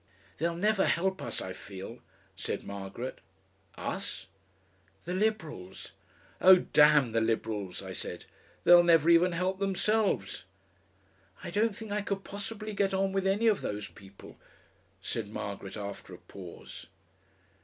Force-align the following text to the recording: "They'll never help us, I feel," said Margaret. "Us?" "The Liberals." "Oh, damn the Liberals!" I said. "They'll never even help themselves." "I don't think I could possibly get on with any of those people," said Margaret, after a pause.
"They'll 0.39 0.55
never 0.55 0.87
help 0.87 1.21
us, 1.21 1.43
I 1.43 1.53
feel," 1.53 1.99
said 2.35 2.63
Margaret. 2.63 3.19
"Us?" 3.77 4.25
"The 5.05 5.13
Liberals." 5.13 5.91
"Oh, 6.41 6.55
damn 6.73 7.11
the 7.11 7.21
Liberals!" 7.21 7.83
I 7.83 7.93
said. 7.93 8.25
"They'll 8.63 8.81
never 8.81 9.11
even 9.11 9.33
help 9.33 9.59
themselves." 9.59 10.43
"I 11.43 11.51
don't 11.51 11.75
think 11.75 11.91
I 11.91 12.01
could 12.01 12.23
possibly 12.23 12.73
get 12.73 12.95
on 12.95 13.11
with 13.11 13.27
any 13.27 13.45
of 13.45 13.61
those 13.61 13.89
people," 13.89 14.39
said 15.03 15.29
Margaret, 15.29 15.77
after 15.77 16.15
a 16.15 16.17
pause. 16.17 16.87